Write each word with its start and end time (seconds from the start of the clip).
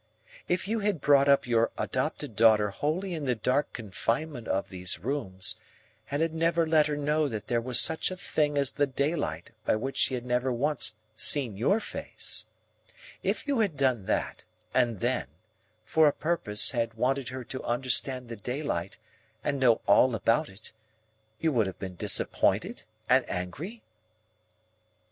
If 0.47 0.67
you 0.67 0.79
had 0.79 0.99
brought 0.99 1.29
up 1.29 1.45
your 1.45 1.69
adopted 1.77 2.35
daughter 2.35 2.71
wholly 2.71 3.13
in 3.13 3.25
the 3.25 3.35
dark 3.35 3.71
confinement 3.71 4.47
of 4.47 4.69
these 4.69 4.97
rooms, 4.97 5.57
and 6.09 6.23
had 6.23 6.33
never 6.33 6.65
let 6.65 6.87
her 6.87 6.97
know 6.97 7.27
that 7.27 7.45
there 7.45 7.61
was 7.61 7.79
such 7.79 8.09
a 8.09 8.15
thing 8.17 8.57
as 8.57 8.71
the 8.71 8.87
daylight 8.87 9.51
by 9.63 9.75
which 9.75 9.97
she 9.97 10.15
had 10.15 10.25
never 10.25 10.51
once 10.51 10.95
seen 11.13 11.55
your 11.55 11.79
face,—if 11.79 13.47
you 13.47 13.59
had 13.59 13.77
done 13.77 14.05
that, 14.05 14.43
and 14.73 15.01
then, 15.01 15.27
for 15.85 16.07
a 16.07 16.13
purpose 16.13 16.71
had 16.71 16.95
wanted 16.95 17.29
her 17.29 17.43
to 17.43 17.61
understand 17.63 18.27
the 18.27 18.35
daylight 18.35 18.97
and 19.43 19.59
know 19.59 19.81
all 19.85 20.15
about 20.15 20.49
it, 20.49 20.71
you 21.39 21.51
would 21.51 21.67
have 21.67 21.77
been 21.77 21.95
disappointed 21.95 22.81
and 23.07 23.23
angry?" 23.29 23.83